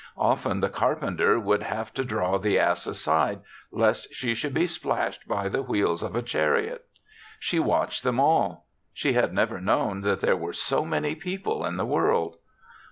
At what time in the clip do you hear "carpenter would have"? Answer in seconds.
0.69-1.93